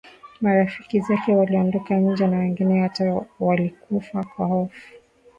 [0.41, 4.93] Marafiki zake waliondoka nje na wengine hata walikufa kwa hofu